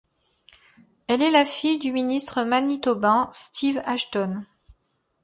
[1.07, 4.47] Elle est la fille du ministre manitobain Steve Ashton.